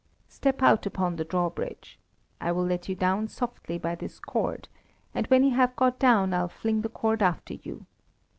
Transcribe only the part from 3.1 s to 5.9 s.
softly by this cord, and when you have